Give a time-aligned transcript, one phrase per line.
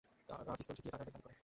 [0.29, 1.35] তাঁরা পিস্তল ঠেকিয়ে টাকার ব্যাগ দাবি করে।